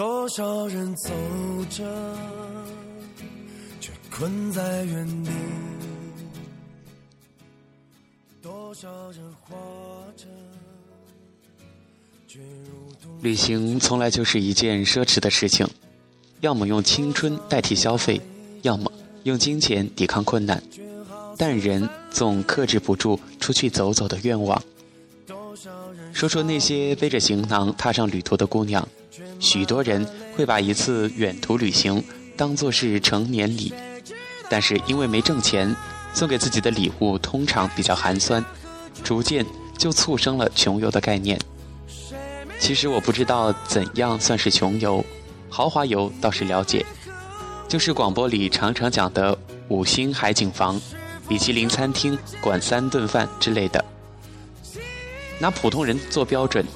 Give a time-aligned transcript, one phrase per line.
[0.00, 1.10] 多少人走
[1.68, 1.84] 着，
[3.82, 5.30] 却困在原地；
[8.40, 9.54] 多少人活
[10.16, 10.24] 着，
[13.20, 15.68] 旅行从来就是一件奢侈的事情，
[16.40, 18.18] 要么用青春代替消费，
[18.62, 18.90] 要么
[19.24, 20.62] 用金钱抵抗困难。
[21.36, 24.62] 但人总克制不住出去走走的愿望。
[26.14, 28.88] 说说那些背着行囊踏上旅途的姑娘，
[29.38, 30.06] 许多人
[30.36, 32.02] 会把一次远途旅行
[32.36, 33.72] 当作是成年礼，
[34.48, 35.74] 但是因为没挣钱，
[36.12, 38.44] 送给自己的礼物通常比较寒酸，
[39.02, 39.44] 逐渐
[39.78, 41.38] 就促生了穷游的概念。
[42.58, 45.04] 其实我不知道怎样算是穷游，
[45.48, 46.84] 豪华游倒是了解，
[47.68, 49.36] 就是广播里常常讲的
[49.68, 50.80] 五星海景房。
[51.28, 53.84] 米其林餐厅管三顿饭之类的，
[55.38, 56.66] 拿普通人做标准，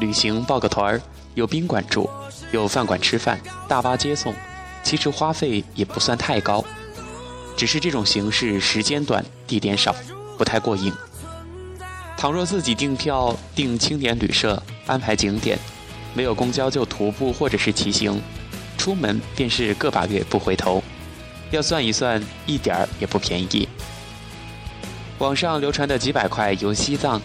[0.00, 1.00] 旅行报个团儿，
[1.34, 2.08] 有宾馆住，
[2.50, 4.34] 有饭馆吃饭，大巴接送，
[4.82, 6.64] 其实花费也不算太高，
[7.56, 9.94] 只是这种形式时间短，地点少，
[10.36, 10.92] 不太过瘾。
[12.16, 15.58] 倘若自己订票订青年旅社，安排景点，
[16.14, 18.20] 没有公交就徒步或者是骑行，
[18.76, 20.82] 出门便是个把月不回头，
[21.50, 23.68] 要算一算，一点儿也不便宜。
[25.18, 27.20] 网上流传的几百块游西藏，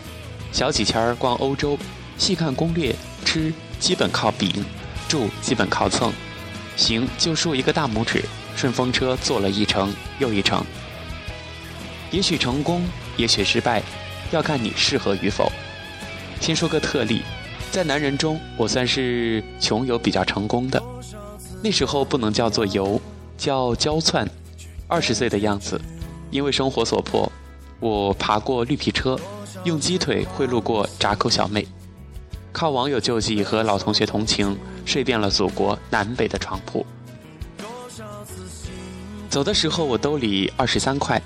[0.51, 1.77] 小几千儿逛欧洲，
[2.17, 4.65] 细看攻略，吃基本靠饼，
[5.07, 6.11] 住基本靠蹭，
[6.75, 8.23] 行就竖一个大拇指，
[8.55, 10.63] 顺风车坐了一程又一程。
[12.11, 12.83] 也许成功，
[13.17, 13.83] 也许失败，
[14.31, 15.51] 要看你适合与否。
[16.39, 17.21] 先说个特例，
[17.71, 20.81] 在男人中，我算是穷游比较成功的。
[21.63, 23.01] 那时候不能叫做游，
[23.37, 24.27] 叫娇窜。
[24.87, 25.79] 二十岁的样子，
[26.31, 27.29] 因为生活所迫。
[27.79, 29.19] 我爬过绿皮车，
[29.65, 31.67] 用鸡腿贿赂过闸口小妹，
[32.57, 36.83] 靠网友救济和老同学同情，睡遍了祖国南北的床铺。
[39.29, 41.21] 走的时候我兜里二十三块，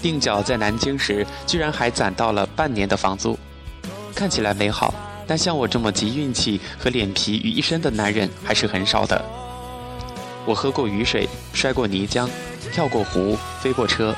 [0.00, 3.38] 定脚在南京时，居然还攒到了半年的房租。
[4.14, 4.94] 看起来美好，
[5.26, 9.22] 但像我这么集运气和脸皮于一身的男人还是很少的。
[10.46, 12.26] 我喝过雨水，摔过泥浆，
[12.72, 14.16] 跳过湖，飞过车。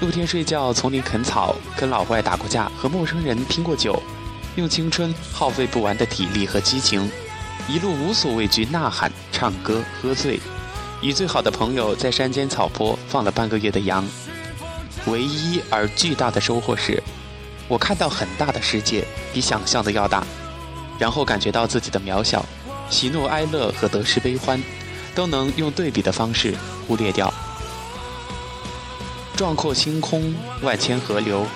[0.00, 4.02] 露天睡觉，丛林啃草，跟老外打过架，和陌生人拼过酒，
[4.56, 7.10] 用青春耗费不完的体力和激情，
[7.68, 10.40] 一路无所畏惧，呐喊、唱歌、喝醉，
[11.00, 14.04] 与最好的朋友在山间草坡放了半个月的羊。
[15.06, 17.02] 唯一而巨大的收获是，
[17.68, 20.26] 我看到很大的世界，比想象的要大，
[20.98, 22.44] 然后感觉到自己的渺小，
[22.90, 24.62] 喜怒哀乐和得失悲欢，
[25.14, 26.54] 都能用对比的方式
[26.86, 27.32] 忽略掉。
[29.36, 31.46] 壮阔星空，万千河流，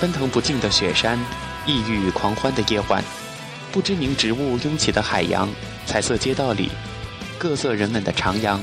[0.00, 1.18] 奔腾不尽的雪山，
[1.66, 3.02] 异域狂欢的夜晚，
[3.72, 5.48] 不知名植物拥挤的海洋，
[5.86, 6.70] 彩色街道里，
[7.38, 8.58] 各色人们的徜徉。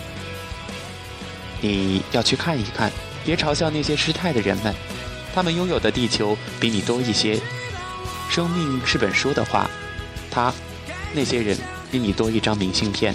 [1.60, 2.92] 你要去看一看，
[3.26, 4.74] 别嘲笑那些失态的人们，
[5.34, 7.40] 他们拥有的地球比你多一些。
[8.30, 9.70] 生命是本书的话，
[10.30, 10.54] 他，
[11.14, 11.58] 那些人
[11.92, 13.14] 比你多一张明信片。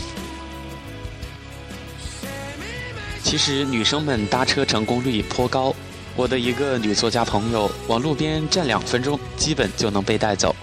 [3.22, 5.74] 其实女生们搭车成功率颇高，
[6.16, 10.56] 我的一个女作家朋友往路边站两分钟，基本就能被带走。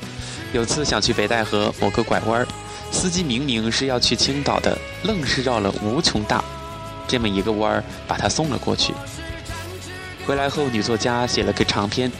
[0.52, 2.46] 有次想去北戴河某个拐弯，
[2.92, 6.44] 司机明明是要去青岛的，愣是绕了无穷大
[7.08, 8.94] 这么一个弯儿，把她送了过去。
[10.26, 12.12] 回来后，女作家写了个长篇，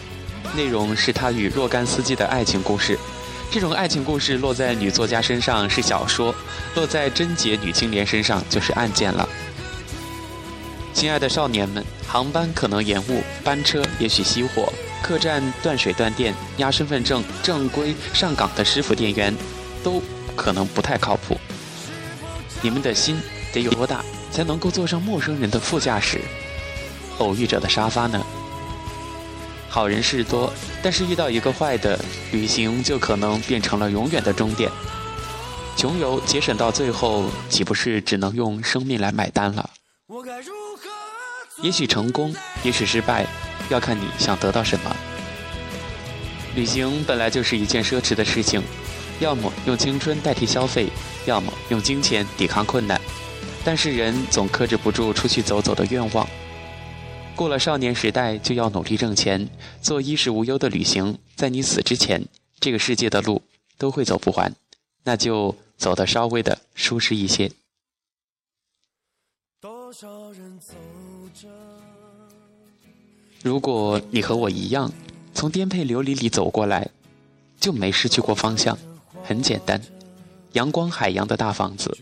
[0.56, 3.00] 内容是她与若干司机的爱情故事。
[3.50, 6.36] 这种爱情故事落在女作家身上是小说，
[6.76, 9.28] 落在贞洁女青年身上就是案件了。
[10.94, 14.72] 亲爱的少年们，航班可能延误，班车也许熄火，
[15.02, 19.36] 客栈断水断电，压身份证正规上岗的师傅店员，
[19.84, 20.02] 都
[20.36, 21.38] 可能不太靠谱。
[22.62, 23.20] 你们的心
[23.52, 26.22] 得有多大，才能够坐上陌生人的副驾驶？
[27.18, 28.24] 偶遇者的沙发呢？
[29.68, 32.00] 好人事多，但是遇到一个坏的，
[32.32, 34.72] 旅行就可能变成了永远的终点。
[35.76, 39.72] 穷游节省到最后，岂不是只能用生命来买单了？
[41.62, 42.34] 也许成功，
[42.64, 43.26] 也许失败，
[43.70, 44.96] 要看你想得到什么。
[46.56, 48.62] 旅行本来就是一件奢侈的事情，
[49.20, 50.88] 要么用青春代替消费，
[51.26, 53.00] 要么用金钱抵抗困难。
[53.64, 56.28] 但是人总克制不住出去走走的愿望。
[57.36, 59.48] 过了少年时代，就要努力挣钱，
[59.82, 61.18] 做衣食无忧的旅行。
[61.36, 62.26] 在你死之前，
[62.60, 63.42] 这个世界的路
[63.78, 64.54] 都会走不完，
[65.04, 67.52] 那就走得稍微的舒适一些。
[73.44, 74.90] 如果你和我一样，
[75.34, 76.88] 从颠沛流离里走过来，
[77.60, 78.78] 就没失去过方向。
[79.22, 79.82] 很简单，
[80.54, 81.96] 阳光海洋的大房子，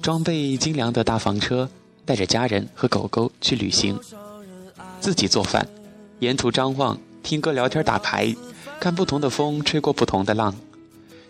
[0.00, 1.68] 装备精良的大房车，
[2.06, 4.00] 带着家人和狗狗去旅行，
[5.02, 5.68] 自己做饭，
[6.20, 8.34] 沿途张望，听歌、聊天、打牌，
[8.80, 10.54] 看不同的风吹过不同的浪，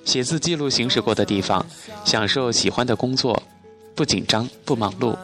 [0.04, 1.66] 写字记录行驶过的地方，
[2.04, 3.42] 享受喜欢的工作，
[3.96, 5.16] 不紧张不忙碌，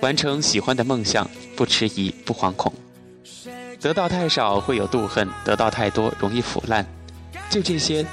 [0.00, 2.72] 完成喜欢的梦想，不迟疑不惶恐。
[3.84, 6.86] 得到太少会有妒恨，得到太多容易腐烂。
[7.50, 8.06] 就这些，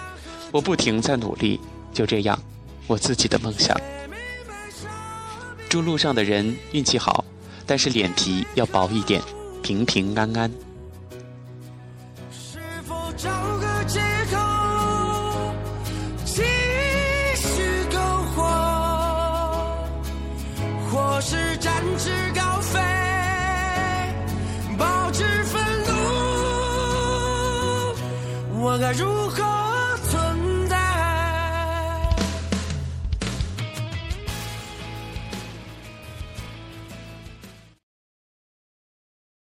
[0.51, 1.62] 我不停在努力。
[1.94, 2.38] 就这样，
[2.88, 3.79] 我自己的梦想。
[5.69, 7.23] 祝路上的人运气好，
[7.65, 9.21] 但是脸皮要薄一点，
[9.63, 10.51] 平平安安。
[28.94, 29.81] 如何？